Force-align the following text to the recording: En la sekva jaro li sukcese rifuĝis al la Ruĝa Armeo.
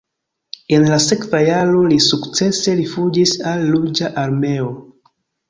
En 0.77 0.85
la 0.93 0.97
sekva 1.03 1.41
jaro 1.47 1.83
li 1.91 1.99
sukcese 2.05 2.73
rifuĝis 2.81 3.35
al 3.53 3.63
la 3.67 3.71
Ruĝa 3.77 4.11
Armeo. 4.25 4.73